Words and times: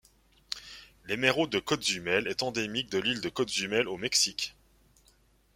L'Émeraude 1.05 1.51
de 1.51 1.59
Cozumel 1.59 2.25
est 2.25 2.41
endémique 2.41 2.89
de 2.89 2.97
l'île 2.97 3.21
de 3.21 3.29
Cozumel 3.29 3.87
au 3.87 3.97
Mexique. 3.97 4.55